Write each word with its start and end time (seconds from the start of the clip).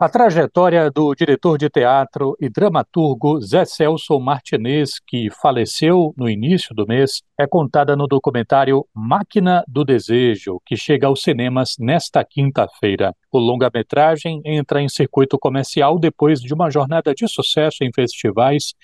A 0.00 0.08
trajetória 0.08 0.88
do 0.92 1.12
diretor 1.12 1.58
de 1.58 1.68
teatro 1.68 2.36
e 2.40 2.48
dramaturgo 2.48 3.40
Zé 3.40 3.64
Celso 3.64 4.20
Martinez, 4.20 5.00
que 5.04 5.28
faleceu 5.28 6.14
no 6.16 6.30
início 6.30 6.72
do 6.72 6.86
mês, 6.86 7.20
é 7.36 7.48
contada 7.48 7.96
no 7.96 8.06
documentário 8.06 8.86
Máquina 8.94 9.64
do 9.66 9.84
Desejo, 9.84 10.60
que 10.64 10.76
chega 10.76 11.08
aos 11.08 11.20
cinemas 11.20 11.74
nesta 11.80 12.24
quinta-feira. 12.24 13.12
O 13.32 13.40
longa-metragem 13.40 14.40
entra 14.44 14.80
em 14.80 14.88
circuito 14.88 15.36
comercial 15.36 15.98
depois 15.98 16.40
de 16.40 16.54
uma 16.54 16.70
jornada 16.70 17.12
de 17.12 17.26
sucesso 17.26 17.78
em 17.82 17.90
festivais 17.92 18.74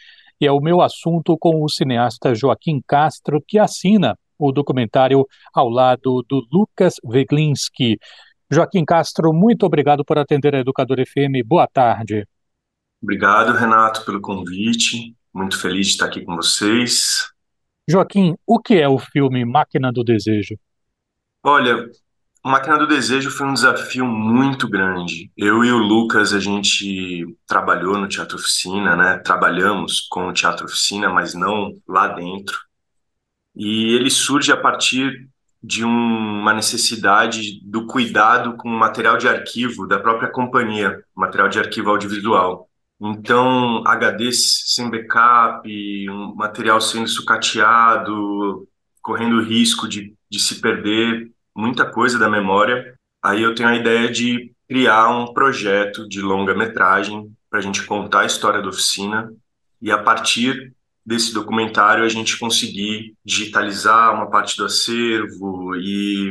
e 0.41 0.49
é 0.49 0.51
o 0.51 0.61
meu 0.61 0.81
assunto 0.81 1.39
com 1.39 1.63
o 1.63 1.69
cineasta 1.69 2.35
Joaquim 2.35 2.83
Castro, 2.85 3.41
que 3.47 3.57
assina 3.57 4.19
o 4.37 4.51
documentário 4.51 5.25
ao 5.55 5.69
lado 5.69 6.25
do 6.29 6.45
Lucas 6.53 6.97
Veglinski. 7.05 7.99
Joaquim 8.55 8.85
Castro, 8.85 9.33
muito 9.33 9.67
obrigado 9.67 10.05
por 10.05 10.17
atender 10.17 10.55
a 10.55 10.61
Educador 10.61 10.99
FM. 11.05 11.45
Boa 11.45 11.67
tarde. 11.67 12.27
Obrigado, 13.03 13.53
Renato, 13.53 14.05
pelo 14.05 14.21
convite. 14.21 15.15
Muito 15.33 15.61
feliz 15.61 15.89
de 15.89 15.93
estar 15.93 16.07
aqui 16.07 16.25
com 16.25 16.37
vocês. 16.37 17.31
Joaquim, 17.89 18.35
o 18.47 18.59
que 18.61 18.81
é 18.81 18.89
o 18.89 18.99
filme 18.99 19.45
Máquina 19.45 19.93
do 19.93 20.05
Desejo? 20.05 20.57
Olha, 21.43 21.91
Máquina 22.43 22.79
do 22.79 22.87
Desejo 22.87 23.31
foi 23.31 23.47
um 23.47 23.55
desafio 23.55 24.07
muito 24.07 24.69
grande. 24.69 25.31
Eu 25.37 25.65
e 25.65 25.73
o 25.73 25.79
Lucas, 25.79 26.33
a 26.33 26.39
gente 26.39 27.27
trabalhou 27.47 27.99
no 27.99 28.07
Teatro 28.07 28.37
Oficina, 28.37 28.95
né? 28.95 29.19
Trabalhamos 29.19 30.07
com 30.09 30.29
o 30.29 30.33
Teatro 30.33 30.67
Oficina, 30.67 31.09
mas 31.11 31.35
não 31.35 31.73
lá 31.89 32.09
dentro. 32.09 32.59
E 33.57 33.95
ele 33.95 34.11
surge 34.11 34.53
a 34.53 34.57
partir 34.57 35.29
de 35.65 35.83
um, 35.83 36.41
uma 36.41 36.53
necessidade 36.53 37.59
do 37.63 37.87
cuidado 37.87 38.55
com 38.59 38.69
o 38.69 38.79
material 38.79 39.17
de 39.17 39.27
arquivo 39.27 39.87
da 39.87 39.99
própria 39.99 40.31
companhia, 40.31 41.03
material 41.17 41.49
de 41.49 41.59
arquivo 41.59 41.89
audiovisual. 41.89 42.69
Então, 43.01 43.83
HDs 43.87 44.65
sem 44.67 44.91
backup, 44.91 45.67
um 46.11 46.35
material 46.35 46.81
sendo 46.83 47.09
sucateado, 47.09 48.69
correndo 49.01 49.43
risco 49.43 49.89
de, 49.89 50.15
de 50.31 50.39
se 50.39 50.61
perder 50.61 51.33
muita 51.57 51.91
coisa 51.91 52.19
da 52.19 52.29
memória. 52.29 52.95
Aí 53.23 53.43
eu 53.43 53.55
tenho 53.55 53.71
a 53.71 53.77
ideia 53.77 54.11
de 54.11 54.53
criar 54.69 55.09
um 55.09 55.33
projeto 55.33 56.07
de 56.07 56.21
longa-metragem 56.21 57.35
para 57.49 57.61
a 57.61 57.63
gente 57.63 57.85
contar 57.85 58.21
a 58.21 58.27
história 58.27 58.61
da 58.61 58.69
oficina 58.69 59.33
e, 59.81 59.91
a 59.91 59.97
partir 59.97 60.75
desse 61.05 61.35
documentário 61.35 62.05
a 62.05 62.09
gente 62.09 62.39
conseguir 62.39 63.15
digitalizar 63.25 64.15
uma 64.15 64.31
parte 64.31 64.57
do 64.57 64.65
acervo 64.65 65.77
e 65.77 66.31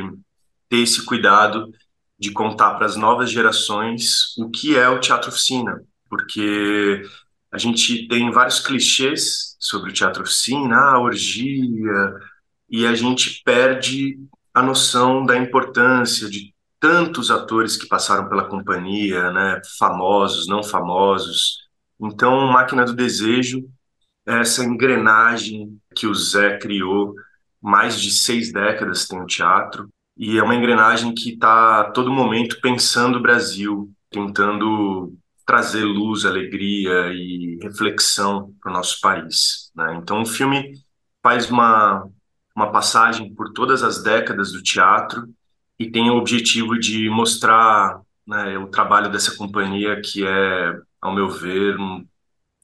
ter 0.68 0.78
esse 0.78 1.04
cuidado 1.04 1.70
de 2.18 2.32
contar 2.32 2.74
para 2.74 2.86
as 2.86 2.96
novas 2.96 3.30
gerações 3.30 4.36
o 4.38 4.50
que 4.50 4.76
é 4.76 4.88
o 4.88 5.00
teatro 5.00 5.28
oficina, 5.28 5.80
porque 6.08 7.02
a 7.52 7.58
gente 7.58 8.08
tem 8.08 8.30
vários 8.32 8.60
clichês 8.60 9.56
sobre 9.60 9.90
o 9.90 9.92
teatro 9.92 10.22
oficina, 10.22 10.76
a 10.76 10.98
orgia, 10.98 12.14
e 12.68 12.86
a 12.86 12.94
gente 12.94 13.42
perde 13.44 14.18
a 14.52 14.62
noção 14.62 15.24
da 15.24 15.36
importância 15.36 16.28
de 16.28 16.52
tantos 16.80 17.30
atores 17.30 17.76
que 17.76 17.86
passaram 17.86 18.28
pela 18.28 18.44
companhia, 18.44 19.30
né, 19.30 19.60
famosos, 19.78 20.46
não 20.46 20.62
famosos. 20.62 21.58
Então, 22.00 22.48
Máquina 22.48 22.84
do 22.84 22.92
Desejo 22.92 23.64
essa 24.26 24.64
engrenagem 24.64 25.78
que 25.94 26.06
o 26.06 26.14
Zé 26.14 26.58
criou, 26.58 27.14
mais 27.60 28.00
de 28.00 28.10
seis 28.10 28.52
décadas 28.52 29.06
tem 29.06 29.20
o 29.20 29.26
teatro, 29.26 29.88
e 30.16 30.38
é 30.38 30.42
uma 30.42 30.54
engrenagem 30.54 31.14
que 31.14 31.30
está 31.34 31.90
todo 31.90 32.12
momento 32.12 32.60
pensando 32.60 33.18
o 33.18 33.22
Brasil, 33.22 33.90
tentando 34.10 35.12
trazer 35.44 35.84
luz, 35.84 36.24
alegria 36.24 37.12
e 37.12 37.58
reflexão 37.62 38.54
para 38.60 38.70
o 38.70 38.74
nosso 38.74 39.00
país. 39.00 39.70
Né? 39.74 39.98
Então 40.00 40.22
o 40.22 40.26
filme 40.26 40.72
faz 41.22 41.50
uma, 41.50 42.08
uma 42.54 42.70
passagem 42.70 43.34
por 43.34 43.52
todas 43.52 43.82
as 43.82 44.02
décadas 44.02 44.52
do 44.52 44.62
teatro 44.62 45.28
e 45.78 45.90
tem 45.90 46.10
o 46.10 46.16
objetivo 46.16 46.78
de 46.78 47.10
mostrar 47.10 48.00
né, 48.26 48.56
o 48.56 48.68
trabalho 48.68 49.10
dessa 49.10 49.36
companhia 49.36 50.00
que 50.00 50.24
é, 50.24 50.78
ao 51.00 51.14
meu 51.14 51.28
ver, 51.28 51.78
um, 51.78 52.06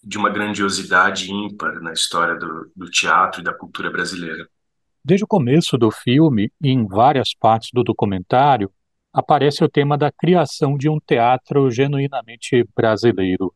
de 0.03 0.19
uma 0.19 0.31
grandiosidade 0.31 1.31
ímpar 1.31 1.81
na 1.81 1.93
história 1.93 2.37
do, 2.37 2.71
do 2.75 2.91
teatro 2.91 3.41
e 3.41 3.45
da 3.45 3.53
cultura 3.53 3.91
brasileira. 3.91 4.49
Desde 5.05 5.25
o 5.25 5.29
começo 5.29 5.79
do 5.79 5.91
filme, 5.91 6.53
em 6.63 6.87
várias 6.87 7.35
partes 7.35 7.71
do 7.73 7.83
documentário, 7.83 8.71
aparece 9.13 9.65
o 9.65 9.69
tema 9.69 9.97
da 9.97 10.13
criação 10.13 10.77
de 10.77 10.89
um 10.89 10.99
teatro 11.01 11.71
genuinamente 11.71 12.67
brasileiro, 12.75 13.55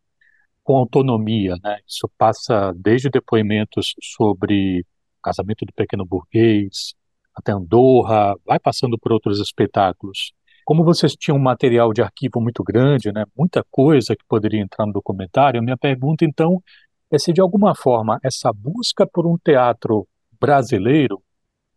com 0.62 0.76
autonomia. 0.76 1.56
Né? 1.62 1.78
Isso 1.86 2.10
passa 2.18 2.72
desde 2.76 3.10
depoimentos 3.10 3.94
sobre 4.02 4.84
casamento 5.22 5.64
do 5.64 5.72
pequeno 5.72 6.04
burguês, 6.04 6.94
até 7.34 7.52
Andorra, 7.52 8.34
vai 8.46 8.58
passando 8.58 8.98
por 8.98 9.12
outros 9.12 9.40
espetáculos. 9.40 10.32
Como 10.64 10.84
vocês 10.84 11.12
tinham 11.12 11.36
um 11.36 11.42
material 11.42 11.92
de 11.92 12.02
arquivo 12.02 12.40
muito 12.40 12.62
grande, 12.62 13.12
né, 13.12 13.24
muita 13.36 13.64
coisa 13.70 14.16
que 14.16 14.24
poderia 14.26 14.60
entrar 14.60 14.86
no 14.86 14.92
documentário, 14.92 15.62
minha 15.62 15.76
pergunta 15.76 16.24
então 16.24 16.62
é 17.10 17.18
se 17.18 17.32
de 17.32 17.40
alguma 17.40 17.74
forma 17.74 18.18
essa 18.22 18.50
busca 18.52 19.06
por 19.06 19.26
um 19.26 19.36
teatro 19.36 20.06
brasileiro 20.40 21.22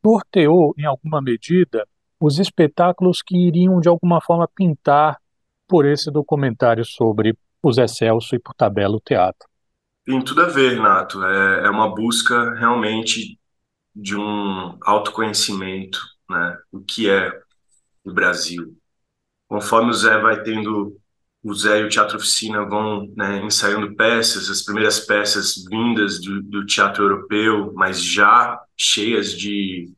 norteou 0.03 0.73
em 0.77 0.85
alguma 0.85 1.21
medida 1.21 1.85
os 2.19 2.39
espetáculos 2.39 3.21
que 3.21 3.35
iriam 3.35 3.79
de 3.79 3.89
alguma 3.89 4.21
forma 4.21 4.47
pintar 4.55 5.17
por 5.67 5.85
esse 5.85 6.09
documentário 6.09 6.85
sobre 6.85 7.37
o 7.61 7.71
Zé 7.71 7.87
Celso 7.87 8.35
e 8.35 8.39
por 8.39 8.53
tabela 8.53 8.95
o 8.95 9.01
teatro. 9.01 9.47
Tem 10.05 10.21
tudo 10.21 10.41
a 10.41 10.47
ver, 10.47 10.75
Renato. 10.75 11.23
É, 11.23 11.65
é 11.65 11.69
uma 11.69 11.93
busca 11.93 12.53
realmente 12.55 13.37
de 13.93 14.15
um 14.15 14.77
autoconhecimento, 14.81 15.99
né? 16.29 16.57
O 16.71 16.79
que 16.79 17.09
é 17.09 17.29
do 18.07 18.13
Brasil. 18.13 18.75
Conforme 19.47 19.91
o 19.91 19.93
Zé 19.93 20.17
vai 20.19 20.41
tendo, 20.41 20.97
o 21.43 21.53
Zé 21.53 21.81
e 21.81 21.83
o 21.83 21.89
Teatro 21.89 22.17
Oficina 22.17 22.65
vão 22.65 23.11
né, 23.15 23.39
ensaiando 23.43 23.95
peças, 23.95 24.49
as 24.49 24.61
primeiras 24.61 24.99
peças 24.99 25.63
vindas 25.69 26.19
do, 26.19 26.41
do 26.41 26.65
teatro 26.65 27.03
europeu, 27.03 27.71
mas 27.75 28.01
já 28.01 28.59
cheias 28.75 29.33
de 29.33 29.91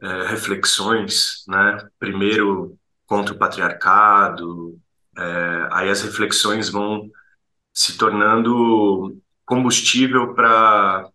é, 0.00 0.26
reflexões, 0.28 1.44
né? 1.48 1.88
Primeiro 1.98 2.78
contra 3.06 3.34
o 3.34 3.38
patriarcado, 3.38 4.78
é, 5.16 5.68
aí 5.72 5.88
as 5.88 6.02
reflexões 6.02 6.68
vão 6.68 7.10
se 7.72 7.96
tornando 7.96 9.18
combustível 9.46 10.34
para 10.34 11.08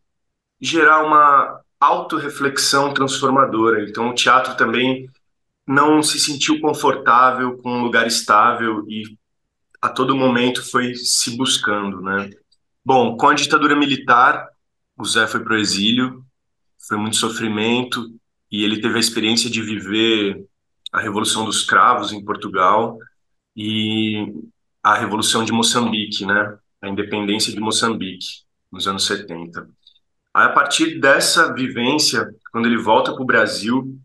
gerar 0.59 1.03
uma 1.03 1.61
autorreflexão 1.79 2.93
transformadora. 2.93 3.83
Então, 3.87 4.09
o 4.09 4.15
teatro 4.15 4.55
também 4.55 5.09
não 5.67 6.03
se 6.03 6.19
sentiu 6.19 6.59
confortável 6.59 7.57
com 7.57 7.71
um 7.71 7.83
lugar 7.83 8.05
estável 8.05 8.85
e 8.87 9.03
a 9.81 9.89
todo 9.89 10.15
momento 10.15 10.63
foi 10.69 10.95
se 10.95 11.35
buscando, 11.35 12.01
né? 12.01 12.29
Bom, 12.85 13.17
com 13.17 13.27
a 13.27 13.33
ditadura 13.33 13.75
militar, 13.75 14.47
o 14.97 15.05
Zé 15.05 15.27
foi 15.27 15.43
para 15.43 15.53
o 15.53 15.57
exílio, 15.57 16.23
foi 16.87 16.97
muito 16.97 17.15
sofrimento 17.15 18.07
e 18.51 18.63
ele 18.63 18.81
teve 18.81 18.97
a 18.97 18.99
experiência 18.99 19.49
de 19.49 19.61
viver 19.61 20.45
a 20.91 20.99
Revolução 20.99 21.45
dos 21.45 21.63
Cravos 21.63 22.11
em 22.11 22.23
Portugal 22.23 22.97
e 23.55 24.25
a 24.81 24.95
Revolução 24.95 25.43
de 25.43 25.51
Moçambique, 25.51 26.25
né? 26.25 26.57
A 26.81 26.89
independência 26.89 27.53
de 27.53 27.59
Moçambique 27.59 28.43
nos 28.71 28.87
anos 28.87 29.05
70. 29.05 29.67
Aí, 30.33 30.45
a 30.45 30.49
partir 30.49 30.99
dessa 30.99 31.53
vivência, 31.53 32.29
quando 32.51 32.65
ele 32.65 32.77
volta 32.77 33.13
para 33.13 33.21
o 33.21 33.25
Brasil, 33.25 33.97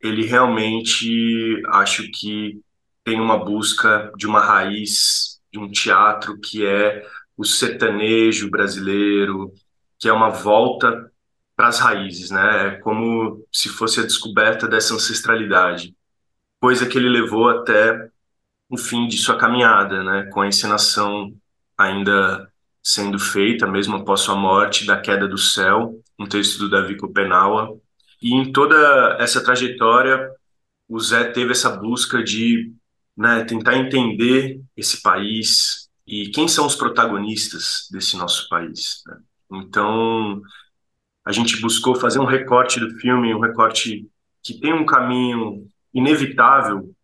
ele 0.00 0.24
realmente 0.24 1.62
acho 1.68 2.10
que 2.10 2.60
tem 3.04 3.20
uma 3.20 3.38
busca 3.38 4.10
de 4.16 4.26
uma 4.26 4.40
raiz 4.40 5.40
de 5.52 5.58
um 5.58 5.70
teatro 5.70 6.38
que 6.40 6.66
é 6.66 7.06
o 7.36 7.44
sertanejo 7.44 8.50
brasileiro, 8.50 9.52
que 9.98 10.08
é 10.08 10.12
uma 10.12 10.30
volta 10.30 11.10
para 11.54 11.68
as 11.68 11.78
raízes, 11.78 12.30
né? 12.30 12.66
É 12.66 12.70
como 12.80 13.44
se 13.52 13.68
fosse 13.68 14.00
a 14.00 14.02
descoberta 14.02 14.68
dessa 14.68 14.94
ancestralidade, 14.94 15.94
coisa 16.60 16.86
que 16.86 16.98
ele 16.98 17.08
levou 17.08 17.48
até 17.48 18.08
o 18.68 18.76
fim 18.76 19.06
de 19.06 19.16
sua 19.16 19.38
caminhada, 19.38 20.02
né? 20.02 20.24
Com 20.32 20.40
a 20.42 20.48
encenação 20.48 21.32
ainda 21.78 22.50
sendo 22.82 23.18
feita, 23.18 23.66
mesmo 23.66 23.96
após 23.96 24.20
sua 24.20 24.36
morte, 24.36 24.86
da 24.86 25.00
Queda 25.00 25.26
do 25.26 25.38
Céu, 25.38 25.94
um 26.18 26.26
texto 26.26 26.58
do 26.58 26.70
Davi 26.70 26.96
Kopenawa, 26.96 27.76
e 28.20 28.34
em 28.34 28.52
toda 28.52 29.16
essa 29.20 29.42
trajetória, 29.42 30.30
o 30.88 30.98
Zé 30.98 31.24
teve 31.24 31.52
essa 31.52 31.70
busca 31.70 32.22
de 32.22 32.72
né, 33.16 33.44
tentar 33.44 33.76
entender 33.76 34.60
esse 34.76 35.02
país 35.02 35.88
e 36.06 36.28
quem 36.28 36.46
são 36.46 36.66
os 36.66 36.76
protagonistas 36.76 37.88
desse 37.90 38.16
nosso 38.16 38.48
país. 38.48 39.02
Né? 39.06 39.18
Então, 39.52 40.40
a 41.24 41.32
gente 41.32 41.60
buscou 41.60 41.94
fazer 41.94 42.20
um 42.20 42.24
recorte 42.24 42.78
do 42.78 42.90
filme, 42.98 43.34
um 43.34 43.40
recorte 43.40 44.08
que 44.42 44.60
tem 44.60 44.72
um 44.72 44.86
caminho 44.86 45.66
inevitável 45.92 46.94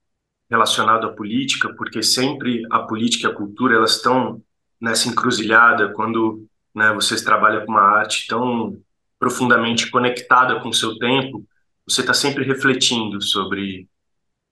relacionado 0.49 1.07
à 1.07 1.13
política, 1.13 1.75
porque 1.75 2.03
sempre 2.03 2.63
a 2.71 2.81
política 2.81 3.27
e 3.27 3.31
a 3.31 3.35
cultura 3.35 3.75
elas 3.75 3.97
estão 3.97 4.43
nessa 4.81 5.09
encruzilhada 5.09 5.93
quando 5.93 6.47
né, 6.75 6.93
vocês 6.93 7.23
trabalham 7.23 7.65
com 7.65 7.73
uma 7.73 7.81
arte 7.81 8.27
tão 8.29 8.79
profundamente 9.23 9.89
conectada 9.89 10.59
com 10.59 10.71
o 10.71 10.75
seu 10.75 10.99
tempo, 10.99 11.47
você 11.89 12.01
está 12.01 12.13
sempre 12.13 12.45
refletindo 12.45 13.23
sobre 13.23 13.89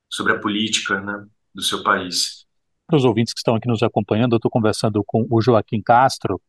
sobre 0.09 0.33
a 0.33 0.39
política 0.39 1.01
né, 1.01 1.27
do 1.53 1.61
seu 1.61 1.83
país. 1.83 2.47
Para 2.87 2.97
os 2.97 3.05
ouvintes 3.05 3.35
que 3.35 3.41
estão 3.41 3.57
aqui 3.57 3.67
nos 3.67 3.83
acompanhando, 3.83 4.35
eu 4.35 4.37
estou 4.37 4.51
conversando 4.51 5.03
com 5.05 5.27
o 5.29 5.41
Joaquim 5.41 5.83
Castro. 5.83 6.41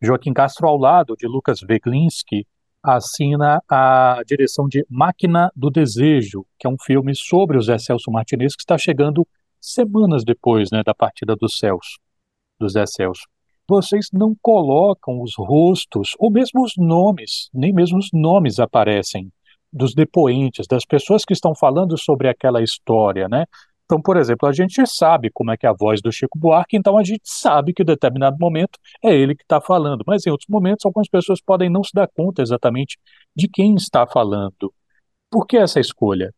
Joaquim 0.00 0.32
Castro, 0.32 0.68
ao 0.68 0.76
lado 0.76 1.16
de 1.16 1.26
Lucas 1.26 1.58
Veglinski, 1.60 2.46
assina 2.80 3.60
a 3.68 4.20
direção 4.24 4.68
de 4.68 4.86
Máquina 4.88 5.50
do 5.54 5.68
Desejo, 5.68 6.46
que 6.60 6.68
é 6.68 6.70
um 6.70 6.78
filme 6.78 7.16
sobre 7.16 7.58
o 7.58 7.60
Zé 7.60 7.78
Celso 7.78 8.12
Martinez, 8.12 8.54
que 8.54 8.62
está 8.62 8.78
chegando 8.78 9.26
semanas 9.60 10.24
depois 10.24 10.70
né, 10.70 10.84
da 10.84 10.94
partida 10.94 11.34
do 11.34 11.48
Celso, 11.48 11.98
do 12.60 12.68
Zé 12.68 12.86
Celso. 12.86 13.26
Vocês 13.68 14.08
não 14.12 14.34
colocam 14.40 15.20
os 15.20 15.34
rostos, 15.36 16.12
ou 16.18 16.30
mesmo 16.30 16.62
os 16.62 16.72
nomes, 16.76 17.50
nem 17.52 17.72
mesmo 17.72 17.98
os 17.98 18.10
nomes 18.12 18.58
aparecem 18.58 19.32
dos 19.72 19.94
depoentes, 19.94 20.66
das 20.66 20.84
pessoas 20.84 21.24
que 21.24 21.32
estão 21.32 21.54
falando 21.54 21.98
sobre 21.98 22.28
aquela 22.28 22.62
história, 22.62 23.28
né? 23.28 23.44
Então, 23.84 24.00
por 24.02 24.16
exemplo, 24.16 24.48
a 24.48 24.52
gente 24.52 24.84
sabe 24.86 25.30
como 25.32 25.52
é 25.52 25.56
que 25.56 25.64
é 25.64 25.68
a 25.68 25.72
voz 25.72 26.02
do 26.02 26.10
Chico 26.10 26.38
Buarque, 26.38 26.76
então 26.76 26.98
a 26.98 27.04
gente 27.04 27.22
sabe 27.24 27.72
que 27.72 27.82
em 27.82 27.86
determinado 27.86 28.36
momento 28.38 28.78
é 29.02 29.14
ele 29.14 29.34
que 29.34 29.42
está 29.42 29.60
falando, 29.60 30.02
mas 30.06 30.26
em 30.26 30.30
outros 30.30 30.48
momentos 30.48 30.84
algumas 30.84 31.08
pessoas 31.08 31.40
podem 31.40 31.70
não 31.70 31.84
se 31.84 31.92
dar 31.94 32.08
conta 32.08 32.42
exatamente 32.42 32.98
de 33.34 33.48
quem 33.48 33.74
está 33.76 34.04
falando. 34.04 34.74
Por 35.30 35.46
que 35.46 35.56
essa 35.56 35.78
escolha? 35.78 36.34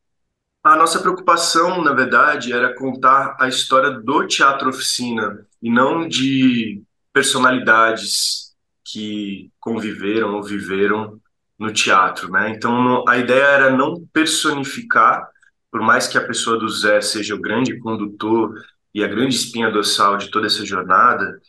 A 0.62 0.76
nossa 0.76 1.00
preocupação, 1.00 1.82
na 1.82 1.94
verdade, 1.94 2.52
era 2.52 2.74
contar 2.74 3.36
a 3.40 3.48
história 3.48 3.92
do 3.92 4.26
teatro 4.26 4.68
oficina 4.68 5.46
e 5.62 5.70
não 5.70 6.06
de 6.06 6.82
personalidades 7.12 8.54
que 8.84 9.50
conviveram 9.60 10.34
ou 10.34 10.42
viveram 10.42 11.20
no 11.58 11.72
teatro, 11.72 12.30
né? 12.30 12.50
Então 12.50 13.04
a 13.08 13.18
ideia 13.18 13.44
era 13.44 13.70
não 13.70 14.06
personificar 14.12 15.28
por 15.70 15.80
mais 15.80 16.06
que 16.06 16.18
a 16.18 16.26
pessoa 16.26 16.58
do 16.58 16.68
Zé 16.68 17.00
seja 17.00 17.34
o 17.34 17.40
grande 17.40 17.78
condutor 17.78 18.54
e 18.94 19.04
a 19.04 19.08
grande 19.08 19.34
espinha 19.34 19.70
dorsal 19.70 20.16
de 20.16 20.30
toda 20.30 20.46
essa 20.46 20.64
jornada, 20.64 21.40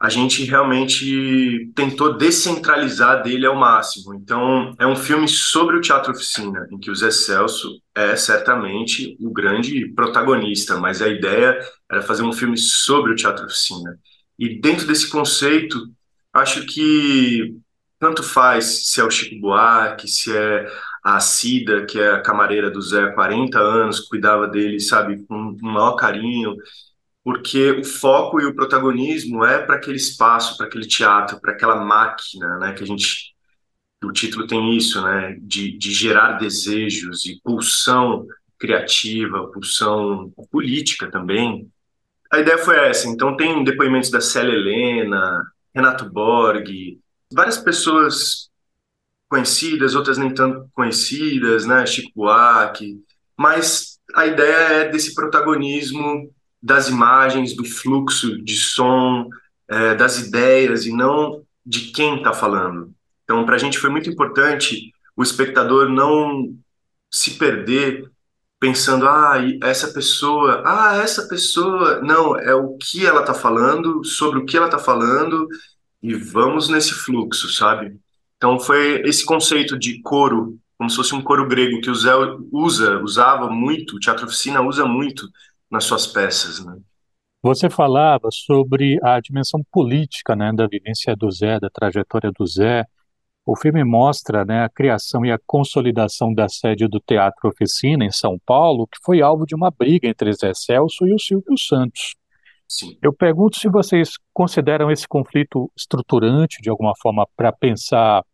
a 0.00 0.08
gente 0.08 0.44
realmente 0.44 1.72
tentou 1.74 2.16
descentralizar 2.16 3.22
dele 3.22 3.46
ao 3.46 3.54
máximo. 3.54 4.12
Então, 4.14 4.74
é 4.78 4.86
um 4.86 4.96
filme 4.96 5.28
sobre 5.28 5.76
o 5.76 5.80
teatro 5.80 6.12
oficina, 6.12 6.68
em 6.70 6.78
que 6.78 6.90
o 6.90 6.94
Zé 6.94 7.10
Celso 7.10 7.80
é 7.94 8.16
certamente 8.16 9.16
o 9.20 9.32
grande 9.32 9.88
protagonista, 9.94 10.76
mas 10.76 11.00
a 11.00 11.08
ideia 11.08 11.58
era 11.90 12.02
fazer 12.02 12.22
um 12.22 12.32
filme 12.32 12.58
sobre 12.58 13.12
o 13.12 13.16
teatro 13.16 13.46
oficina. 13.46 13.98
E 14.38 14.60
dentro 14.60 14.86
desse 14.86 15.08
conceito, 15.08 15.78
acho 16.32 16.66
que 16.66 17.56
tanto 17.98 18.22
faz 18.22 18.86
se 18.88 19.00
é 19.00 19.04
o 19.04 19.10
Chico 19.10 19.40
Buarque, 19.40 20.08
se 20.08 20.36
é 20.36 20.66
a 21.02 21.20
Cida, 21.20 21.86
que 21.86 21.98
é 21.98 22.10
a 22.12 22.22
camareira 22.22 22.70
do 22.70 22.80
Zé 22.82 23.02
há 23.04 23.12
40 23.12 23.58
anos, 23.58 24.00
cuidava 24.00 24.48
dele, 24.48 24.80
sabe, 24.80 25.24
com 25.26 25.50
o 25.50 25.58
maior 25.62 25.96
carinho, 25.96 26.56
porque 27.22 27.72
o 27.72 27.84
foco 27.84 28.40
e 28.40 28.46
o 28.46 28.54
protagonismo 28.54 29.44
é 29.44 29.58
para 29.64 29.76
aquele 29.76 29.96
espaço, 29.96 30.56
para 30.56 30.66
aquele 30.66 30.86
teatro, 30.86 31.40
para 31.40 31.52
aquela 31.52 31.76
máquina, 31.84 32.58
né, 32.58 32.72
que 32.74 32.82
a 32.84 32.86
gente, 32.86 33.34
o 34.04 34.12
título 34.12 34.46
tem 34.46 34.76
isso, 34.76 35.02
né, 35.02 35.36
de, 35.40 35.76
de 35.78 35.92
gerar 35.92 36.32
desejos 36.32 37.24
e 37.26 37.40
pulsão 37.42 38.26
criativa, 38.58 39.50
pulsão 39.52 40.32
política 40.50 41.10
também. 41.10 41.70
A 42.34 42.40
ideia 42.40 42.58
foi 42.58 42.76
essa, 42.76 43.06
então 43.06 43.36
tem 43.36 43.62
depoimentos 43.62 44.10
da 44.10 44.20
Célia 44.20 44.54
Helena, 44.54 45.40
Renato 45.72 46.10
Borg, 46.10 46.98
várias 47.32 47.56
pessoas 47.56 48.50
conhecidas, 49.28 49.94
outras 49.94 50.18
nem 50.18 50.34
tanto 50.34 50.68
conhecidas, 50.72 51.64
né? 51.64 51.86
Chico 51.86 52.10
Buarque. 52.12 53.00
Mas 53.38 54.00
a 54.16 54.26
ideia 54.26 54.82
é 54.82 54.88
desse 54.88 55.14
protagonismo 55.14 56.28
das 56.60 56.88
imagens, 56.88 57.54
do 57.54 57.64
fluxo 57.64 58.42
de 58.42 58.56
som, 58.56 59.28
é, 59.68 59.94
das 59.94 60.18
ideias 60.18 60.86
e 60.86 60.92
não 60.92 61.44
de 61.64 61.92
quem 61.92 62.16
está 62.16 62.32
falando. 62.32 62.92
Então, 63.22 63.46
para 63.46 63.54
a 63.54 63.58
gente 63.58 63.78
foi 63.78 63.90
muito 63.90 64.10
importante 64.10 64.92
o 65.16 65.22
espectador 65.22 65.88
não 65.88 66.52
se 67.08 67.38
perder 67.38 68.10
pensando, 68.64 69.06
ah, 69.06 69.34
essa 69.62 69.88
pessoa, 69.88 70.62
ah, 70.64 70.96
essa 70.96 71.28
pessoa. 71.28 72.00
Não, 72.00 72.34
é 72.34 72.54
o 72.54 72.78
que 72.78 73.06
ela 73.06 73.20
está 73.20 73.34
falando, 73.34 74.02
sobre 74.02 74.38
o 74.38 74.46
que 74.46 74.56
ela 74.56 74.66
está 74.66 74.78
falando, 74.78 75.46
e 76.02 76.14
vamos 76.14 76.70
nesse 76.70 76.94
fluxo, 76.94 77.52
sabe? 77.52 77.94
Então 78.38 78.58
foi 78.58 79.02
esse 79.02 79.22
conceito 79.22 79.78
de 79.78 80.00
coro, 80.00 80.58
como 80.78 80.88
se 80.88 80.96
fosse 80.96 81.14
um 81.14 81.20
coro 81.20 81.46
grego 81.46 81.78
que 81.82 81.90
o 81.90 81.94
Zé 81.94 82.12
usa, 82.50 83.02
usava 83.02 83.50
muito, 83.50 83.96
o 83.96 84.00
teatro 84.00 84.24
oficina 84.24 84.62
usa 84.62 84.86
muito 84.86 85.28
nas 85.70 85.84
suas 85.84 86.06
peças, 86.06 86.64
né? 86.64 86.74
Você 87.42 87.68
falava 87.68 88.30
sobre 88.32 88.98
a 89.02 89.20
dimensão 89.20 89.60
política, 89.70 90.34
né, 90.34 90.50
da 90.54 90.66
vivência 90.66 91.14
do 91.14 91.30
Zé, 91.30 91.60
da 91.60 91.68
trajetória 91.68 92.32
do 92.34 92.46
Zé. 92.46 92.86
O 93.46 93.54
filme 93.56 93.84
mostra, 93.84 94.44
né, 94.44 94.64
a 94.64 94.70
criação 94.70 95.24
e 95.24 95.30
a 95.30 95.38
consolidação 95.46 96.32
da 96.32 96.48
sede 96.48 96.88
do 96.88 96.98
Teatro 96.98 97.48
Oficina 97.48 98.04
em 98.04 98.10
São 98.10 98.38
Paulo, 98.46 98.86
que 98.86 98.98
foi 99.02 99.20
alvo 99.20 99.44
de 99.44 99.54
uma 99.54 99.70
briga 99.70 100.08
entre 100.08 100.32
Zé 100.32 100.52
Celso 100.54 101.06
e 101.06 101.12
o 101.12 101.18
Silvio 101.18 101.56
Santos. 101.58 102.14
Sim. 102.66 102.96
Eu 103.02 103.12
pergunto 103.12 103.58
se 103.58 103.68
vocês 103.68 104.14
consideram 104.32 104.90
esse 104.90 105.06
conflito 105.06 105.70
estruturante 105.76 106.62
de 106.62 106.70
alguma 106.70 106.94
forma 107.00 107.26
para 107.36 107.52
pensar 107.52 108.24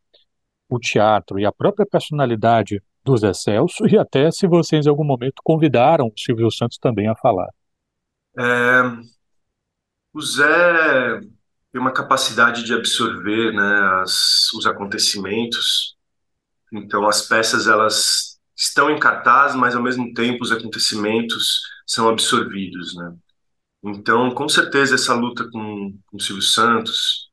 o 0.69 0.79
teatro 0.79 1.41
e 1.41 1.45
a 1.45 1.51
própria 1.51 1.85
personalidade 1.85 2.81
do 3.05 3.17
Zé 3.17 3.33
Celso 3.33 3.87
e 3.89 3.99
até 3.99 4.31
se 4.31 4.47
vocês 4.47 4.87
em 4.87 4.89
algum 4.89 5.05
momento 5.05 5.43
convidaram 5.43 6.07
o 6.07 6.13
Silvio 6.17 6.51
Santos 6.53 6.79
também 6.79 7.09
a 7.09 7.17
falar. 7.17 7.49
É, 8.39 8.83
o 10.15 10.23
Zé 10.23 11.21
tem 11.73 11.81
uma 11.81 11.93
capacidade 11.93 12.65
de 12.65 12.75
absorver 12.75 13.53
né, 13.53 14.01
as, 14.03 14.53
os 14.55 14.67
acontecimentos, 14.67 15.97
então 16.73 17.07
as 17.09 17.23
peças 17.23 17.67
elas 17.67 18.39
estão 18.57 18.91
em 18.91 18.99
cartaz, 18.99 19.55
mas 19.55 19.75
ao 19.75 19.83
mesmo 19.83 20.13
tempo 20.13 20.43
os 20.43 20.53
acontecimentos 20.53 21.63
são 21.87 22.09
absorvidos, 22.09 22.95
né? 22.95 23.15
Então, 23.83 24.31
com 24.35 24.49
certeza 24.49 24.95
essa 24.95 25.15
luta 25.15 25.49
com, 25.51 25.99
com 26.07 26.17
o 26.17 26.21
Silvio 26.21 26.43
Santos, 26.43 27.31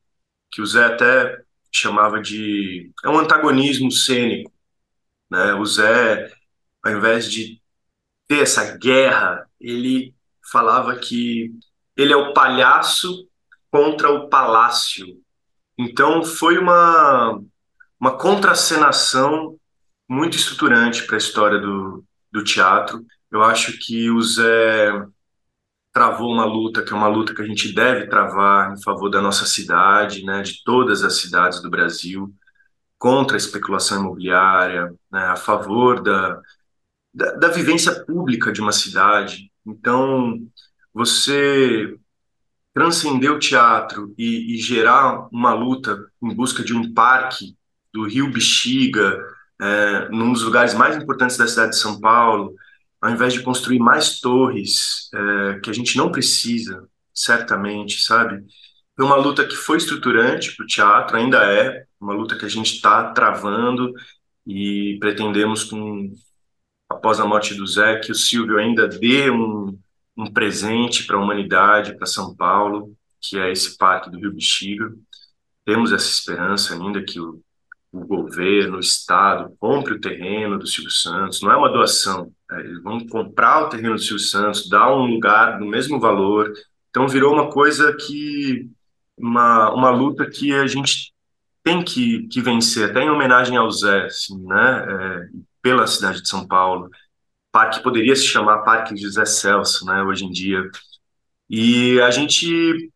que 0.50 0.62
o 0.62 0.66
Zé 0.66 0.86
até 0.86 1.42
chamava 1.70 2.20
de 2.20 2.90
é 3.04 3.08
um 3.08 3.18
antagonismo 3.18 3.90
cênico, 3.92 4.52
né? 5.30 5.54
O 5.54 5.64
Zé, 5.66 6.32
ao 6.82 6.92
invés 6.92 7.30
de 7.30 7.60
ter 8.26 8.42
essa 8.42 8.76
guerra, 8.78 9.46
ele 9.60 10.14
falava 10.50 10.96
que 10.96 11.52
ele 11.96 12.12
é 12.12 12.16
o 12.16 12.32
palhaço 12.32 13.27
contra 13.70 14.10
o 14.10 14.28
palácio. 14.28 15.06
Então 15.78 16.24
foi 16.24 16.58
uma 16.58 17.40
uma 18.00 18.16
contracenação 18.16 19.58
muito 20.08 20.36
estruturante 20.36 21.04
para 21.06 21.16
a 21.16 21.18
história 21.18 21.58
do, 21.58 22.04
do 22.30 22.44
teatro. 22.44 23.04
Eu 23.30 23.42
acho 23.42 23.78
que 23.78 24.10
o 24.10 24.22
Zé 24.22 24.92
travou 25.92 26.32
uma 26.32 26.44
luta 26.44 26.82
que 26.82 26.92
é 26.92 26.96
uma 26.96 27.08
luta 27.08 27.34
que 27.34 27.42
a 27.42 27.46
gente 27.46 27.74
deve 27.74 28.06
travar 28.06 28.72
em 28.72 28.82
favor 28.82 29.10
da 29.10 29.20
nossa 29.20 29.44
cidade, 29.44 30.24
né, 30.24 30.42
de 30.42 30.62
todas 30.64 31.02
as 31.02 31.16
cidades 31.16 31.60
do 31.60 31.70
Brasil, 31.70 32.32
contra 32.98 33.36
a 33.36 33.38
especulação 33.38 34.00
imobiliária, 34.00 34.94
né, 35.10 35.24
a 35.26 35.36
favor 35.36 36.00
da, 36.02 36.40
da, 37.12 37.32
da 37.32 37.48
vivência 37.48 38.04
pública 38.04 38.52
de 38.52 38.60
uma 38.60 38.72
cidade. 38.72 39.50
Então, 39.66 40.38
você 40.94 41.98
transcender 42.78 43.32
o 43.32 43.40
teatro 43.40 44.14
e, 44.16 44.54
e, 44.54 44.58
gerar 44.58 45.26
uma 45.32 45.52
luta 45.52 45.98
em 46.22 46.32
busca 46.32 46.62
de 46.62 46.72
um 46.72 46.94
parque 46.94 47.56
do 47.92 48.06
Rio 48.06 48.30
Bexiga, 48.30 49.18
é, 49.60 50.08
num 50.10 50.32
dos 50.32 50.42
lugares 50.42 50.74
mais 50.74 50.96
importantes 50.96 51.36
da 51.36 51.48
cidade 51.48 51.72
de 51.72 51.78
São 51.78 52.00
Paulo, 52.00 52.54
ao 53.00 53.10
invés 53.10 53.32
de 53.32 53.42
construir 53.42 53.80
mais 53.80 54.20
torres 54.20 55.10
é, 55.12 55.58
que 55.58 55.70
a 55.70 55.72
gente 55.72 55.96
não 55.96 56.12
precisa, 56.12 56.88
certamente, 57.12 58.00
sabe? 58.00 58.44
Foi 58.94 59.04
uma 59.04 59.16
luta 59.16 59.44
que 59.44 59.56
foi 59.56 59.78
estruturante 59.78 60.54
para 60.54 60.62
o 60.62 60.66
teatro, 60.66 61.16
ainda 61.16 61.38
é 61.52 61.84
uma 62.00 62.14
luta 62.14 62.38
que 62.38 62.44
a 62.46 62.48
gente 62.48 62.74
está 62.74 63.12
travando 63.12 63.92
e 64.46 64.98
pretendemos, 65.00 65.64
com, 65.64 66.12
após 66.88 67.18
a 67.18 67.26
morte 67.26 67.54
do 67.54 67.66
Zé, 67.66 67.98
que 67.98 68.12
o 68.12 68.14
Silvio 68.14 68.56
ainda 68.56 68.86
dê 68.86 69.30
um, 69.30 69.76
um 70.18 70.26
presente 70.32 71.06
para 71.06 71.16
a 71.16 71.20
humanidade, 71.20 71.96
para 71.96 72.04
São 72.04 72.34
Paulo, 72.34 72.92
que 73.20 73.38
é 73.38 73.52
esse 73.52 73.78
parque 73.78 74.10
do 74.10 74.18
Rio 74.18 74.32
Bexiga. 74.32 74.92
Temos 75.64 75.92
essa 75.92 76.10
esperança 76.10 76.74
ainda 76.74 77.00
que 77.04 77.20
o, 77.20 77.40
o 77.92 78.04
governo, 78.04 78.78
o 78.78 78.80
Estado, 78.80 79.54
compre 79.60 79.94
o 79.94 80.00
terreno 80.00 80.58
do 80.58 80.66
Silvio 80.66 80.90
Santos, 80.90 81.40
não 81.40 81.52
é 81.52 81.56
uma 81.56 81.70
doação. 81.70 82.32
É, 82.50 82.60
eles 82.60 82.82
vão 82.82 83.06
comprar 83.06 83.64
o 83.64 83.68
terreno 83.68 83.94
do 83.94 84.00
Silvio 84.00 84.18
Santos, 84.18 84.68
dar 84.68 84.92
um 84.92 85.06
lugar 85.06 85.60
no 85.60 85.66
mesmo 85.66 86.00
valor. 86.00 86.52
Então 86.90 87.06
virou 87.06 87.32
uma 87.32 87.50
coisa 87.50 87.94
que. 87.94 88.68
Uma, 89.16 89.72
uma 89.74 89.90
luta 89.90 90.30
que 90.30 90.54
a 90.54 90.66
gente 90.68 91.12
tem 91.62 91.82
que, 91.84 92.28
que 92.28 92.40
vencer, 92.40 92.88
até 92.88 93.02
em 93.02 93.10
homenagem 93.10 93.56
ao 93.56 93.70
Zé, 93.70 94.06
assim, 94.06 94.40
né? 94.46 94.86
É, 94.88 95.28
pela 95.60 95.86
cidade 95.86 96.22
de 96.22 96.28
São 96.28 96.46
Paulo. 96.46 96.88
Parque 97.52 97.82
poderia 97.82 98.14
se 98.14 98.24
chamar 98.24 98.62
Parque 98.62 98.96
José 98.96 99.24
Celso, 99.24 99.84
né? 99.84 100.02
Hoje 100.02 100.24
em 100.24 100.30
dia. 100.30 100.62
E 101.48 102.00
a 102.00 102.10
gente. 102.10 102.90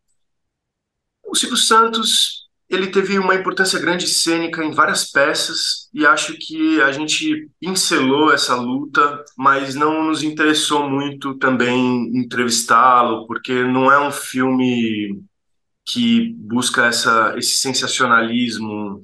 O 1.25 1.35
Silvio 1.35 1.57
Santos 1.57 2.43
ele 2.69 2.87
teve 2.87 3.19
uma 3.19 3.35
importância 3.35 3.79
grande 3.79 4.07
cênica 4.07 4.63
em 4.63 4.71
várias 4.71 5.11
peças 5.11 5.89
e 5.93 6.05
acho 6.05 6.33
que 6.39 6.81
a 6.81 6.91
gente 6.91 7.49
pincelou 7.59 8.33
essa 8.33 8.55
luta, 8.55 9.23
mas 9.37 9.75
não 9.75 10.05
nos 10.05 10.23
interessou 10.23 10.89
muito 10.89 11.35
também 11.37 12.09
entrevistá-lo, 12.17 13.27
porque 13.27 13.63
não 13.63 13.91
é 13.91 13.99
um 13.99 14.11
filme 14.11 15.23
que 15.85 16.33
busca 16.37 16.85
essa, 16.85 17.35
esse 17.37 17.57
sensacionalismo 17.57 19.01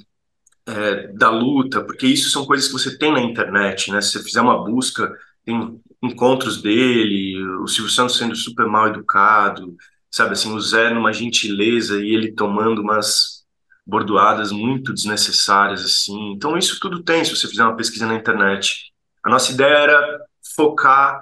é, 0.66 1.08
da 1.14 1.30
luta, 1.30 1.84
porque 1.84 2.08
isso 2.08 2.30
são 2.30 2.46
coisas 2.46 2.68
que 2.68 2.74
você 2.74 2.98
tem 2.98 3.12
na 3.12 3.22
internet, 3.22 3.92
né? 3.92 4.02
Se 4.02 4.14
você 4.14 4.24
fizer 4.24 4.42
uma 4.42 4.64
busca, 4.64 5.12
tem 5.50 5.82
encontros 6.02 6.62
dele, 6.62 7.44
o 7.62 7.68
Silvio 7.68 7.92
Santos 7.92 8.18
sendo 8.18 8.36
super 8.36 8.68
mal 8.68 8.88
educado, 8.88 9.76
sabe 10.12 10.34
assim, 10.34 10.54
o 10.54 10.60
Zé 10.60 10.94
numa 10.94 11.12
gentileza 11.12 12.02
e 12.02 12.14
ele 12.14 12.32
tomando 12.32 12.82
umas 12.82 13.44
bordoadas 13.86 14.52
muito 14.52 14.94
desnecessárias 14.94 15.84
assim. 15.84 16.34
Então 16.34 16.58
isso 16.58 16.80
tudo 16.80 17.04
tem 17.04 17.26
se 17.26 17.36
você 17.36 17.48
fizer 17.48 17.64
uma 17.64 17.76
pesquisa 17.76 18.06
na 18.06 18.16
internet. 18.16 18.94
A 19.24 19.30
nossa 19.30 19.52
ideia 19.52 19.74
era 19.74 20.20
focar 20.56 21.22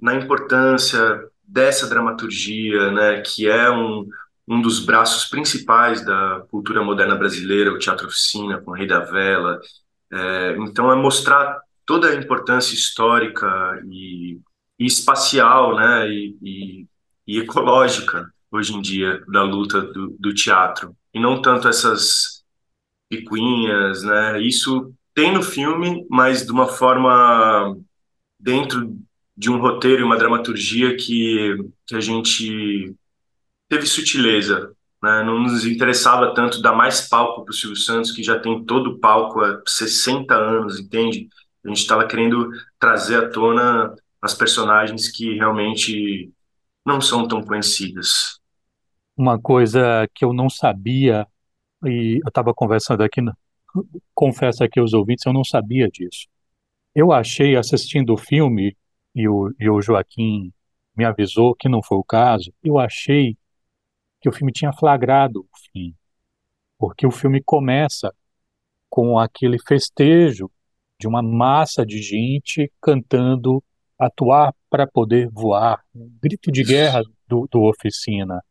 na 0.00 0.14
importância 0.14 1.24
dessa 1.42 1.88
dramaturgia, 1.88 2.90
né, 2.90 3.22
que 3.22 3.48
é 3.48 3.70
um, 3.70 4.06
um 4.46 4.60
dos 4.60 4.84
braços 4.84 5.24
principais 5.24 6.04
da 6.04 6.44
cultura 6.50 6.82
moderna 6.82 7.14
brasileira, 7.14 7.72
o 7.72 7.78
teatro 7.78 8.08
oficina 8.08 8.60
com 8.60 8.72
o 8.72 8.74
Rei 8.74 8.86
da 8.86 9.00
Vela. 9.00 9.60
É, 10.12 10.56
então 10.58 10.90
é 10.92 10.96
mostrar 10.96 11.60
toda 11.88 12.10
a 12.10 12.14
importância 12.14 12.74
histórica 12.74 13.46
e, 13.90 14.38
e 14.78 14.84
espacial, 14.84 15.74
né, 15.74 16.06
e, 16.06 16.36
e, 16.42 16.86
e 17.26 17.38
ecológica 17.40 18.30
hoje 18.50 18.74
em 18.74 18.82
dia 18.82 19.24
da 19.26 19.42
luta 19.42 19.80
do, 19.80 20.14
do 20.20 20.34
teatro 20.34 20.94
e 21.14 21.18
não 21.18 21.40
tanto 21.40 21.66
essas 21.66 22.44
picuinhas, 23.08 24.02
né? 24.02 24.40
Isso 24.42 24.92
tem 25.14 25.32
no 25.32 25.42
filme, 25.42 26.06
mas 26.10 26.44
de 26.44 26.52
uma 26.52 26.66
forma 26.66 27.74
dentro 28.38 28.94
de 29.34 29.50
um 29.50 29.58
roteiro 29.58 30.02
e 30.02 30.04
uma 30.04 30.18
dramaturgia 30.18 30.94
que, 30.94 31.56
que 31.86 31.94
a 31.96 32.00
gente 32.00 32.94
teve 33.66 33.86
sutileza, 33.86 34.74
né? 35.02 35.22
Não 35.24 35.40
nos 35.40 35.64
interessava 35.64 36.34
tanto 36.34 36.60
dar 36.60 36.74
mais 36.74 37.08
palco 37.08 37.44
para 37.44 37.52
o 37.52 37.54
Silvio 37.54 37.76
Santos, 37.76 38.12
que 38.12 38.22
já 38.22 38.38
tem 38.38 38.62
todo 38.64 38.90
o 38.90 38.98
palco 38.98 39.40
há 39.40 39.62
60 39.66 40.34
anos, 40.34 40.78
entende? 40.78 41.28
A 41.64 41.68
gente 41.68 41.78
estava 41.78 42.06
querendo 42.06 42.50
trazer 42.78 43.16
à 43.24 43.30
tona 43.30 43.94
as 44.20 44.34
personagens 44.34 45.10
que 45.10 45.34
realmente 45.34 46.32
não 46.84 47.00
são 47.00 47.26
tão 47.28 47.42
conhecidas 47.42 48.38
uma 49.18 49.38
coisa 49.40 50.08
que 50.14 50.24
eu 50.24 50.32
não 50.32 50.48
sabia, 50.48 51.26
e 51.84 52.20
eu 52.24 52.28
estava 52.28 52.54
conversando 52.54 53.02
aqui, 53.02 53.20
confesso 54.14 54.62
aqui 54.64 54.78
aos 54.78 54.94
ouvintes, 54.94 55.26
eu 55.26 55.32
não 55.32 55.44
sabia 55.44 55.88
disso. 55.88 56.28
Eu 56.94 57.12
achei, 57.12 57.56
assistindo 57.56 58.14
o 58.14 58.16
filme, 58.16 58.76
e 59.14 59.28
o, 59.28 59.52
e 59.58 59.68
o 59.68 59.82
Joaquim 59.82 60.52
me 60.96 61.04
avisou 61.04 61.54
que 61.54 61.68
não 61.68 61.82
foi 61.82 61.98
o 61.98 62.04
caso, 62.04 62.52
eu 62.62 62.78
achei 62.78 63.36
que 64.20 64.28
o 64.28 64.32
filme 64.32 64.52
tinha 64.52 64.72
flagrado 64.72 65.40
o 65.40 65.58
fim, 65.72 65.94
porque 66.78 67.06
o 67.06 67.10
filme 67.10 67.42
começa 67.44 68.14
com 68.88 69.18
aquele 69.18 69.58
festejo 69.58 70.50
de 71.00 71.06
uma 71.06 71.22
massa 71.22 71.84
de 71.84 72.02
gente 72.02 72.70
cantando 72.80 73.62
atuar 73.98 74.54
para 74.70 74.86
poder 74.86 75.28
voar, 75.30 75.82
um 75.94 76.08
grito 76.22 76.52
de 76.52 76.62
guerra 76.62 77.02
do, 77.26 77.48
do 77.50 77.62
Oficina 77.62 78.42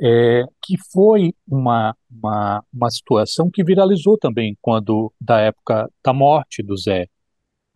é, 0.00 0.44
que 0.62 0.76
foi 0.92 1.34
uma, 1.46 1.94
uma, 2.10 2.64
uma 2.72 2.90
situação 2.90 3.50
que 3.50 3.64
viralizou 3.64 4.16
também 4.16 4.56
quando 4.60 5.12
da 5.20 5.40
época 5.40 5.90
da 6.04 6.12
morte 6.12 6.62
do 6.62 6.76
Zé. 6.76 7.08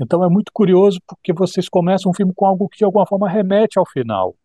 Então 0.01 0.25
é 0.25 0.29
muito 0.29 0.53
curioso 0.53 0.99
porque 1.07 1.33
vocês 1.33 1.69
começam 1.69 2.11
um 2.11 2.15
filme 2.15 2.33
com 2.35 2.47
algo 2.47 2.69
que 2.69 2.79
de 2.79 2.85
alguma 2.85 3.07
forma 3.07 3.29
remete 3.29 3.79
ao 3.79 3.87
final. 3.87 4.31
O 4.31 4.37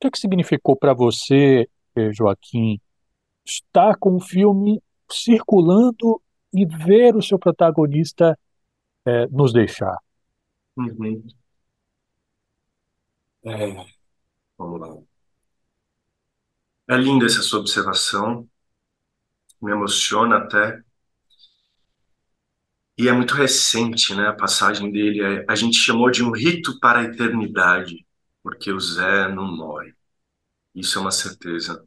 que, 0.00 0.08
é 0.08 0.10
que 0.10 0.18
significou 0.18 0.76
para 0.76 0.92
você, 0.92 1.68
eh, 1.96 2.12
Joaquim, 2.12 2.80
estar 3.46 3.96
com 3.98 4.16
o 4.16 4.20
filme 4.20 4.80
circulando 5.10 6.20
e 6.52 6.66
ver 6.66 7.14
o 7.16 7.22
seu 7.22 7.38
protagonista 7.38 8.38
é, 9.06 9.26
nos 9.28 9.52
deixar? 9.52 9.96
Uhum. 10.76 11.26
É, 13.44 13.86
vamos 14.58 14.80
lá. 14.80 14.88
É 16.88 16.96
linda 16.96 17.26
essa 17.26 17.42
sua 17.42 17.58
observação, 17.58 18.48
me 19.62 19.72
emociona 19.72 20.36
até. 20.36 20.82
E 22.98 23.08
é 23.08 23.12
muito 23.12 23.34
recente, 23.34 24.14
né? 24.14 24.28
A 24.28 24.32
passagem 24.34 24.90
dele. 24.92 25.20
É, 25.22 25.44
a 25.48 25.54
gente 25.54 25.76
chamou 25.76 26.10
de 26.10 26.22
um 26.22 26.30
rito 26.30 26.78
para 26.80 27.00
a 27.00 27.04
eternidade, 27.04 28.06
porque 28.42 28.70
o 28.72 28.80
Zé 28.80 29.28
não 29.28 29.50
morre. 29.56 29.94
Isso 30.74 30.98
é 30.98 31.02
uma 31.02 31.12
certeza. 31.12 31.84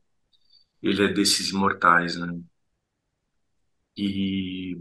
Ele 0.83 1.05
é 1.05 1.09
desses 1.13 1.49
imortais, 1.51 2.17
né? 2.17 2.27
E 3.97 4.77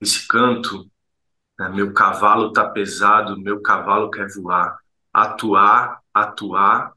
esse 0.00 0.26
canto? 0.28 0.90
Meu 1.70 1.92
cavalo 1.92 2.52
tá 2.52 2.68
pesado, 2.68 3.40
meu 3.40 3.60
cavalo 3.62 4.10
quer 4.10 4.28
voar. 4.34 4.78
Atuar, 5.12 6.00
atuar, 6.12 6.92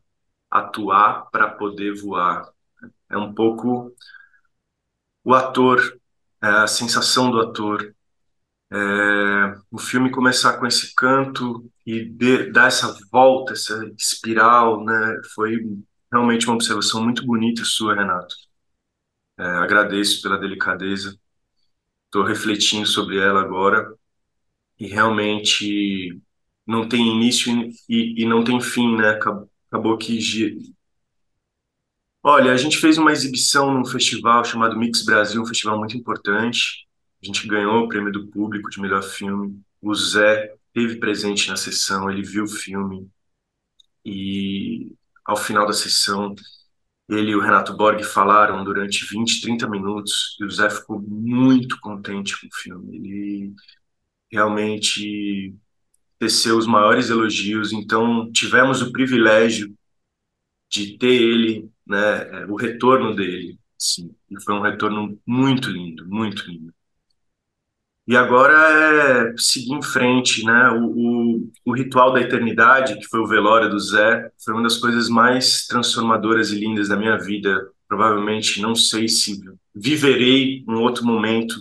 atuar 0.51 1.29
para 1.31 1.49
poder 1.49 1.93
voar. 1.95 2.49
É 3.09 3.17
um 3.17 3.33
pouco 3.33 3.93
o 5.23 5.33
ator, 5.33 5.79
é 6.41 6.47
a 6.47 6.67
sensação 6.67 7.31
do 7.31 7.39
ator. 7.39 7.95
É, 8.71 8.77
o 9.71 9.79
filme 9.79 10.11
começar 10.11 10.57
com 10.59 10.67
esse 10.67 10.93
canto 10.93 11.71
e 11.85 12.05
de, 12.05 12.51
dar 12.51 12.67
essa 12.67 12.95
volta, 13.11 13.53
essa 13.53 13.83
espiral, 13.97 14.83
né? 14.83 15.21
Foi 15.33 15.57
realmente 16.11 16.45
uma 16.47 16.55
observação 16.55 17.03
muito 17.03 17.25
bonita 17.25 17.63
sua, 17.65 17.95
Renato. 17.95 18.35
É, 19.37 19.43
agradeço 19.43 20.21
pela 20.21 20.37
delicadeza. 20.37 21.17
Estou 22.05 22.23
refletindo 22.23 22.87
sobre 22.87 23.19
ela 23.19 23.41
agora 23.41 23.98
e 24.79 24.87
realmente 24.87 26.19
não 26.65 26.87
tem 26.87 27.15
início 27.15 27.51
e, 27.89 28.23
e 28.23 28.25
não 28.25 28.43
tem 28.43 28.61
fim, 28.61 28.95
né? 28.95 29.11
acabou 29.69 29.97
que. 29.97 30.73
Olha, 32.21 32.51
a 32.51 32.57
gente 32.57 32.77
fez 32.77 32.97
uma 32.97 33.11
exibição 33.11 33.73
num 33.73 33.85
festival 33.85 34.43
chamado 34.43 34.77
Mix 34.77 35.03
Brasil, 35.05 35.41
um 35.41 35.45
festival 35.45 35.77
muito 35.77 35.97
importante. 35.97 36.87
A 37.21 37.25
gente 37.25 37.47
ganhou 37.47 37.83
o 37.83 37.87
prêmio 37.87 38.11
do 38.11 38.27
público 38.27 38.69
de 38.69 38.79
melhor 38.81 39.03
filme. 39.03 39.61
O 39.81 39.93
Zé 39.95 40.53
teve 40.73 40.97
presente 40.99 41.49
na 41.49 41.55
sessão, 41.55 42.09
ele 42.09 42.23
viu 42.23 42.43
o 42.43 42.47
filme. 42.47 43.09
E 44.05 44.91
ao 45.25 45.37
final 45.37 45.65
da 45.65 45.73
sessão, 45.73 46.35
ele 47.09 47.31
e 47.31 47.35
o 47.35 47.41
Renato 47.41 47.75
Borg 47.75 48.03
falaram 48.03 48.63
durante 48.63 49.05
20, 49.05 49.41
30 49.41 49.67
minutos 49.67 50.37
e 50.39 50.45
o 50.45 50.51
Zé 50.51 50.69
ficou 50.69 51.01
muito 51.01 51.79
contente 51.79 52.39
com 52.39 52.47
o 52.47 52.55
filme. 52.61 52.95
Ele 52.97 53.53
realmente 54.31 55.55
teceu 56.19 56.57
os 56.57 56.67
maiores 56.67 57.09
elogios, 57.09 57.71
então 57.71 58.31
tivemos 58.31 58.81
o 58.81 58.91
privilégio 58.91 59.73
de 60.69 60.97
ter 60.97 61.21
ele, 61.21 61.69
né, 61.87 62.41
é, 62.41 62.45
o 62.45 62.55
retorno 62.55 63.15
dele, 63.15 63.57
sim, 63.77 64.13
e 64.29 64.41
foi 64.43 64.53
um 64.53 64.61
retorno 64.61 65.19
muito 65.25 65.69
lindo, 65.69 66.05
muito 66.07 66.45
lindo. 66.45 66.73
E 68.09 68.17
agora 68.17 69.31
é 69.31 69.37
seguir 69.37 69.73
em 69.73 69.83
frente, 69.83 70.43
né? 70.43 70.71
O, 70.71 71.35
o, 71.35 71.51
o, 71.63 71.75
ritual 71.75 72.11
da 72.11 72.19
eternidade, 72.19 72.97
que 72.97 73.05
foi 73.05 73.19
o 73.19 73.27
velório 73.27 73.69
do 73.69 73.79
Zé, 73.79 74.31
foi 74.43 74.55
uma 74.55 74.63
das 74.63 74.77
coisas 74.77 75.07
mais 75.09 75.67
transformadoras 75.67 76.49
e 76.49 76.59
lindas 76.59 76.89
da 76.89 76.97
minha 76.97 77.19
vida. 77.19 77.69
Provavelmente 77.87 78.61
não 78.61 78.73
sei 78.73 79.07
se 79.07 79.39
viverei 79.75 80.63
um 80.67 80.81
outro 80.81 81.05
momento 81.05 81.55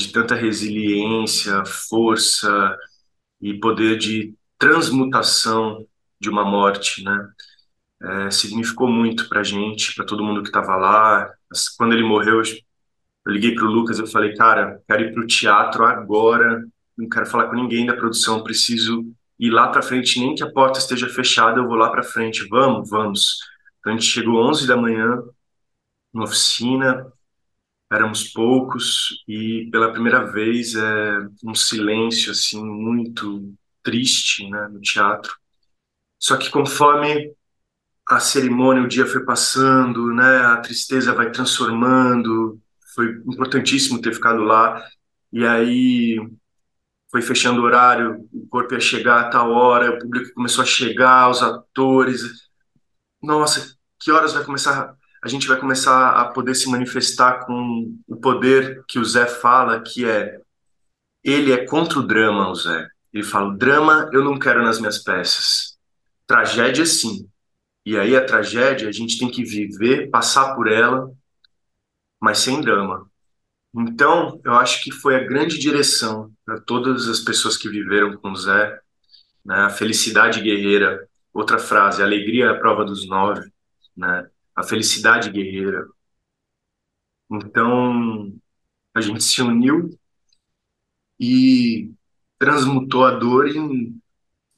de 0.00 0.12
tanta 0.12 0.34
resiliência, 0.34 1.64
força, 1.66 2.76
e 3.40 3.54
poder 3.58 3.98
de 3.98 4.34
transmutação 4.58 5.86
de 6.20 6.28
uma 6.28 6.44
morte, 6.44 7.02
né? 7.02 7.30
É, 8.02 8.30
significou 8.30 8.88
muito 8.88 9.28
para 9.28 9.42
gente, 9.42 9.94
para 9.94 10.06
todo 10.06 10.24
mundo 10.24 10.42
que 10.42 10.48
estava 10.48 10.76
lá. 10.76 11.30
Quando 11.78 11.92
ele 11.94 12.04
morreu, 12.04 12.42
Eu 13.26 13.32
liguei 13.32 13.54
para 13.54 13.64
o 13.66 13.70
Lucas, 13.70 13.98
eu 13.98 14.06
falei, 14.06 14.34
cara, 14.34 14.80
quero 14.88 15.02
ir 15.04 15.12
para 15.12 15.22
o 15.22 15.26
teatro 15.26 15.84
agora, 15.84 16.64
não 16.96 17.08
quero 17.08 17.26
falar 17.26 17.48
com 17.48 17.56
ninguém 17.56 17.86
da 17.86 17.96
produção, 17.96 18.42
preciso 18.42 19.04
ir 19.38 19.50
lá 19.50 19.68
para 19.68 19.82
frente, 19.82 20.20
nem 20.20 20.34
que 20.34 20.42
a 20.42 20.50
porta 20.50 20.78
esteja 20.78 21.08
fechada, 21.08 21.60
eu 21.60 21.66
vou 21.68 21.76
lá 21.76 21.90
para 21.90 22.02
frente, 22.02 22.46
vamos, 22.48 22.88
vamos. 22.90 23.38
Então 23.80 23.92
a 23.92 23.96
gente 23.96 24.08
chegou 24.08 24.36
11 24.48 24.66
da 24.66 24.76
manhã 24.76 25.22
na 26.12 26.24
oficina, 26.24 27.12
éramos 27.90 28.24
poucos 28.32 29.24
e 29.28 29.68
pela 29.72 29.92
primeira 29.92 30.24
vez 30.30 30.74
é 30.74 31.18
um 31.44 31.54
silêncio 31.54 32.32
assim 32.32 32.64
muito 32.64 33.52
triste, 33.82 34.48
né, 34.48 34.68
no 34.68 34.80
teatro. 34.80 35.34
Só 36.18 36.36
que 36.36 36.50
conforme 36.50 37.34
a 38.08 38.20
cerimônia, 38.20 38.82
o 38.82 38.88
dia 38.88 39.06
foi 39.06 39.24
passando, 39.24 40.12
né, 40.14 40.38
a 40.44 40.58
tristeza 40.58 41.14
vai 41.14 41.30
transformando, 41.30 42.60
foi 42.94 43.08
importantíssimo 43.26 44.00
ter 44.00 44.12
ficado 44.14 44.42
lá. 44.42 44.84
E 45.32 45.46
aí 45.46 46.18
foi 47.10 47.22
fechando 47.22 47.60
o 47.60 47.64
horário, 47.64 48.28
o 48.32 48.46
corpo 48.48 48.74
ia 48.74 48.80
chegar 48.80 49.20
a 49.22 49.30
tal 49.30 49.50
hora, 49.52 49.92
o 49.92 49.98
público 49.98 50.34
começou 50.34 50.62
a 50.62 50.66
chegar, 50.66 51.30
os 51.30 51.42
atores. 51.42 52.22
Nossa, 53.22 53.76
que 53.98 54.10
horas 54.12 54.32
vai 54.34 54.44
começar? 54.44 54.96
A 55.22 55.28
gente 55.28 55.46
vai 55.46 55.58
começar 55.58 56.10
a 56.12 56.26
poder 56.26 56.54
se 56.54 56.68
manifestar 56.68 57.44
com 57.44 57.96
o 58.08 58.16
poder 58.16 58.84
que 58.88 58.98
o 58.98 59.04
Zé 59.04 59.26
fala, 59.26 59.80
que 59.80 60.04
é 60.04 60.40
ele 61.22 61.52
é 61.52 61.66
contra 61.66 61.98
o 61.98 62.06
drama, 62.06 62.48
o 62.48 62.54
Zé. 62.54 62.88
Ele 63.12 63.22
fala: 63.24 63.56
drama 63.56 64.08
eu 64.12 64.24
não 64.24 64.38
quero 64.38 64.62
nas 64.62 64.78
minhas 64.78 64.98
peças. 64.98 65.78
Tragédia, 66.26 66.86
sim. 66.86 67.28
E 67.84 67.98
aí 67.98 68.16
a 68.16 68.24
tragédia 68.24 68.88
a 68.88 68.92
gente 68.92 69.18
tem 69.18 69.30
que 69.30 69.44
viver, 69.44 70.10
passar 70.10 70.54
por 70.54 70.68
ela 70.68 71.10
mas 72.20 72.38
sem 72.38 72.60
drama. 72.60 73.10
Então, 73.74 74.40
eu 74.44 74.54
acho 74.54 74.82
que 74.84 74.92
foi 74.92 75.16
a 75.16 75.24
grande 75.24 75.58
direção 75.58 76.32
para 76.44 76.60
todas 76.60 77.08
as 77.08 77.20
pessoas 77.20 77.56
que 77.56 77.68
viveram 77.68 78.16
com 78.16 78.32
o 78.32 78.36
Zé, 78.36 78.78
né? 79.44 79.54
a 79.54 79.70
felicidade 79.70 80.40
guerreira, 80.42 81.08
outra 81.32 81.58
frase, 81.58 82.02
alegria 82.02 82.46
é 82.46 82.48
a 82.50 82.58
prova 82.58 82.84
dos 82.84 83.08
nove, 83.08 83.50
né? 83.96 84.28
A 84.54 84.62
felicidade 84.62 85.30
guerreira. 85.30 85.86
Então, 87.30 88.32
a 88.94 89.00
gente 89.00 89.22
se 89.22 89.40
uniu 89.40 89.90
e 91.18 91.92
transmutou 92.38 93.04
a 93.04 93.12
dor 93.12 93.48
em 93.48 94.00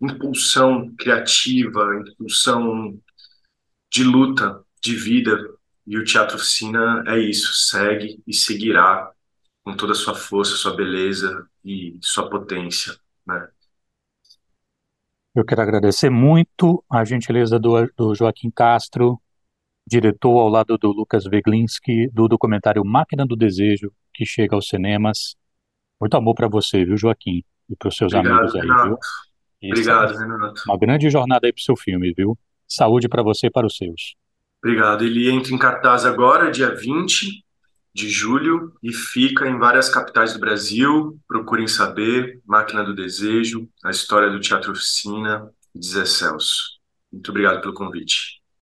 impulsão 0.01 0.95
criativa, 0.97 2.03
impulsão 2.09 2.99
de 3.91 4.05
luta, 4.05 4.65
de 4.81 4.97
vida, 4.97 5.37
e 5.87 5.99
o 5.99 6.05
Teatro 6.05 6.37
Oficina 6.37 7.05
é 7.07 7.19
isso, 7.19 7.53
segue 7.55 8.23
e 8.27 8.33
seguirá 8.33 9.11
com 9.63 9.77
toda 9.77 9.93
a 9.93 9.97
sua 9.97 10.15
força, 10.15 10.57
sua 10.57 10.75
beleza 10.75 11.47
e 11.65 11.99
sua 12.01 12.29
potência. 12.29 12.97
Né? 13.27 13.49
Eu 15.35 15.45
quero 15.45 15.63
agradecer 15.63 16.11
muito 16.11 16.85
a 16.91 17.05
gentileza 17.05 17.59
do, 17.59 17.87
do 17.97 18.15
Joaquim 18.15 18.51
Castro, 18.51 19.21
diretor 19.87 20.39
ao 20.39 20.49
lado 20.49 20.79
do 20.79 20.91
Lucas 20.91 21.25
Veglinski, 21.25 22.09
do 22.13 22.29
documentário 22.29 22.85
Máquina 22.85 23.27
do 23.27 23.37
Desejo, 23.37 23.93
que 24.15 24.25
chega 24.25 24.55
aos 24.55 24.69
cinemas. 24.69 25.35
Muito 26.01 26.17
amor 26.17 26.35
para 26.35 26.49
você, 26.49 26.85
viu, 26.85 26.97
Joaquim? 26.97 27.43
E 27.69 27.77
para 27.77 27.89
os 27.89 27.97
seus 27.97 28.13
Obrigado, 28.13 28.39
amigos 28.39 28.55
aí, 28.55 28.61
Renato. 28.63 28.89
viu? 28.89 28.99
Obrigado, 29.71 30.17
Renato. 30.17 30.63
Uma 30.67 30.79
grande 30.79 31.11
jornada 31.11 31.47
aí 31.47 31.53
para 31.53 31.61
o 31.61 31.65
seu 31.65 31.77
filme, 31.77 32.13
viu? 32.17 32.39
Saúde 32.67 33.09
para 33.09 33.23
você 33.23 33.47
e 33.47 33.51
para 33.51 33.67
os 33.67 33.77
seus. 33.77 34.15
Obrigado. 34.63 35.05
Ele 35.05 35.31
entra 35.31 35.53
em 35.53 35.59
cartaz 35.59 36.05
agora, 36.05 36.51
dia 36.51 36.75
20 36.75 37.45
de 37.95 38.09
julho, 38.09 38.73
e 38.83 38.93
fica 38.93 39.47
em 39.47 39.59
várias 39.59 39.89
capitais 39.89 40.33
do 40.33 40.41
Brasil. 40.41 41.19
Procurem 41.29 41.69
saber. 41.69 42.41
Máquina 42.47 42.83
do 42.83 42.95
Desejo, 42.95 43.69
a 43.85 43.91
história 43.91 44.31
do 44.31 44.41
Teatro 44.41 44.73
Oficina 44.73 45.49
Zé 45.81 46.05
Celso. 46.05 46.79
Muito 47.13 47.31
obrigado 47.31 47.61
pelo 47.61 47.75
convite. 47.75 48.42